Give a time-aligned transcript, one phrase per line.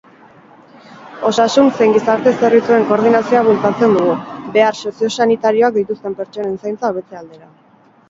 [1.29, 4.19] Osasun zein gizarte zerbitzuen koordinazioa bultzatzen dugu,
[4.59, 7.51] behar soziosanitarioak dituzten pertsonen zaintza hobetze aldera.